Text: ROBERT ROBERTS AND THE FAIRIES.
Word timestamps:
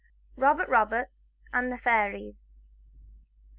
ROBERT 0.35 0.67
ROBERTS 0.67 1.29
AND 1.53 1.71
THE 1.71 1.77
FAIRIES. 1.77 2.49